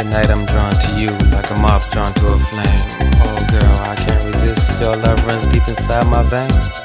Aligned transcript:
Tonight 0.00 0.30
I'm 0.30 0.46
drawn 0.46 0.72
to 0.72 0.94
you 0.96 1.10
like 1.28 1.50
a 1.50 1.56
moth 1.60 1.90
drawn 1.90 2.14
to 2.14 2.32
a 2.32 2.38
flame. 2.38 2.88
Oh 3.20 3.36
girl, 3.50 3.74
I 3.84 3.94
can't 3.96 4.24
resist. 4.24 4.80
Your 4.80 4.96
love 4.96 5.22
runs 5.26 5.44
deep 5.48 5.68
inside 5.68 6.06
my 6.06 6.22
veins. 6.22 6.80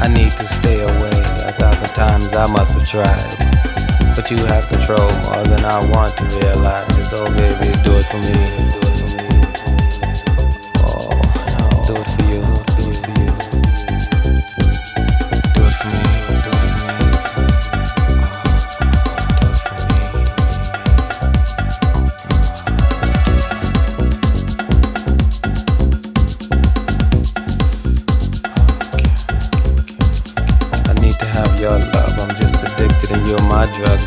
I 0.00 0.06
need 0.06 0.30
to 0.30 0.46
stay 0.46 0.78
away. 0.80 1.10
A 1.10 1.50
thousand 1.50 1.88
times 1.98 2.32
I 2.32 2.46
must 2.46 2.74
have 2.74 2.86
tried. 2.86 4.14
But 4.14 4.30
you 4.30 4.38
have 4.46 4.68
control 4.68 5.10
more 5.26 5.42
than 5.50 5.64
I 5.64 5.84
want 5.90 6.16
to 6.18 6.24
realize. 6.38 7.10
So 7.10 7.26
baby, 7.34 7.74
do 7.82 7.98
it 7.98 8.06
for 8.06 8.22
me. 8.22 8.38
Do 8.70 8.86
it 8.86 8.89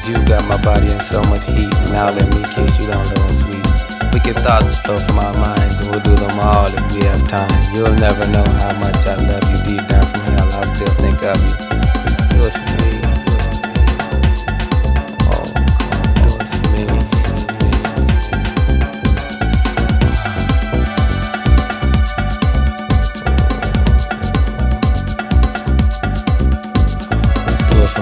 you 0.08 0.16
got 0.26 0.46
my 0.48 0.60
body 0.62 0.92
in 0.92 1.00
so 1.00 1.22
much 1.24 1.46
heat. 1.46 1.72
Now 1.92 2.12
let 2.12 2.28
me 2.34 2.42
kiss 2.54 2.80
you 2.80 2.88
down 2.88 3.06
and 3.06 3.36
sweet. 3.36 3.66
Wicked 4.12 4.38
thoughts 4.40 4.80
flow 4.82 4.98
from 4.98 5.20
our 5.20 5.34
minds, 5.34 5.80
and 5.80 5.90
we'll 5.90 6.02
do 6.02 6.16
them 6.16 6.40
all 6.40 6.68
if 6.68 6.96
we 6.96 7.06
have 7.06 7.28
time. 7.28 7.50
You'll 7.74 7.96
never 7.96 8.28
know 8.32 8.44
how 8.44 8.78
much 8.80 9.06
I 9.06 9.16
love 9.16 9.44
you 9.50 9.78
deep 9.78 9.88
down 9.88 10.06
from 10.06 10.34
hell. 10.34 10.52
I'll 10.54 10.76
still 10.76 10.94
think 10.96 11.24
of 11.24 11.42
you. 11.42 11.73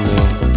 afternoon. 0.01 0.50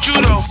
Judo. 0.00 0.44